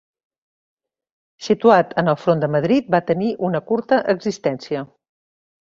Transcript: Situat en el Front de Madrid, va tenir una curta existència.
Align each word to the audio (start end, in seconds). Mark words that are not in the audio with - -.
Situat 1.49 1.93
en 2.03 2.11
el 2.15 2.19
Front 2.23 2.41
de 2.45 2.49
Madrid, 2.57 2.91
va 2.97 3.05
tenir 3.13 3.31
una 3.51 3.65
curta 3.71 4.05
existència. 4.17 4.87